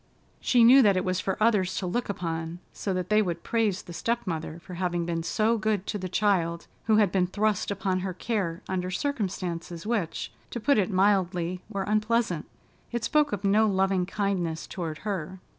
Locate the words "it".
0.97-1.05, 10.79-10.89, 12.91-13.03